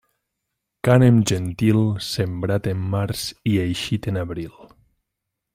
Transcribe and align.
Cànem 0.87 1.19
gentil, 1.31 1.81
sembrat 2.07 2.71
en 2.73 2.83
març 2.97 3.29
i 3.53 3.57
eixit 3.67 4.13
en 4.15 4.21
abril. 4.27 4.59